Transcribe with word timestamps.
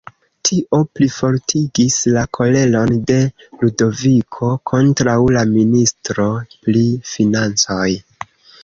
Tio 0.47 0.77
plifortigis 0.99 1.97
la 2.15 2.23
koleron 2.39 2.95
de 3.11 3.19
Ludoviko 3.61 4.51
kontraŭ 4.73 5.19
la 5.39 5.45
ministro 5.55 6.29
pri 6.57 6.87
financoj. 7.15 7.89